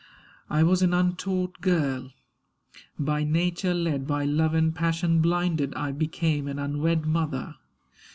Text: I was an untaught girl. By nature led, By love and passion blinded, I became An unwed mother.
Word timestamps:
I 0.49 0.63
was 0.63 0.81
an 0.81 0.95
untaught 0.95 1.61
girl. 1.61 2.11
By 2.97 3.23
nature 3.23 3.75
led, 3.75 4.07
By 4.07 4.25
love 4.25 4.55
and 4.55 4.73
passion 4.75 5.21
blinded, 5.21 5.75
I 5.75 5.91
became 5.91 6.47
An 6.47 6.57
unwed 6.57 7.05
mother. 7.05 7.53